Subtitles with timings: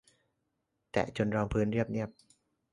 [0.91, 2.09] แตะจนรองพื้นเรียบเนียน